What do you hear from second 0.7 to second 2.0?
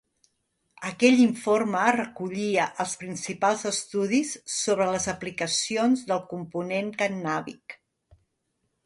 Aquell informe